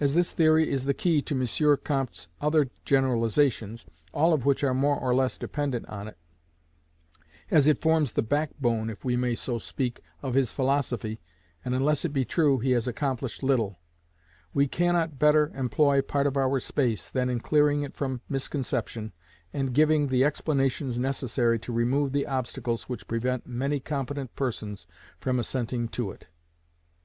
[0.00, 1.76] As this theory is the key to M.
[1.84, 6.18] Comte's other generalizations, all of which arc more or less dependent on it;
[7.48, 11.20] as it forms the backbone, if we may so speak, of his philosophy,
[11.64, 13.78] and, unless it be true, he has accomplished little;
[14.52, 19.12] we cannot better employ part of our space than in clearing it from misconception,
[19.52, 24.88] and giving the explanations necessary to remove the obstacles which prevent many competent persons
[25.20, 26.26] from assenting to it.